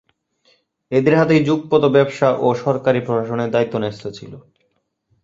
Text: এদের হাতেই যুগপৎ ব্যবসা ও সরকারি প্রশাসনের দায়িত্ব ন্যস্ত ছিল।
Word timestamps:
এদের 0.91 1.13
হাতেই 1.17 1.41
যুগপৎ 1.43 1.83
ব্যবসা 1.95 2.29
ও 2.39 2.47
সরকারি 2.63 2.99
প্রশাসনের 3.01 3.49
দায়িত্ব 3.51 3.75
ন্যস্ত 3.79 4.03
ছিল। 4.17 4.31